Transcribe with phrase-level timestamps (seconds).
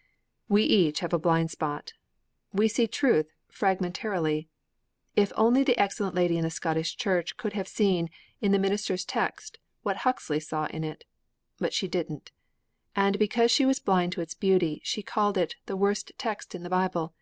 [0.00, 0.04] VI
[0.54, 1.92] We each have a blind spot.
[2.54, 4.48] We see truth fragmentarily.
[5.14, 8.08] If only the excellent lady in the Scottish church could have seen,
[8.40, 11.04] in the minister's text, what Huxley saw in it!
[11.58, 12.32] But she didn't;
[12.96, 16.62] and, because she was blind to its beauty, she called it '_the worst text in
[16.62, 17.12] the Bible!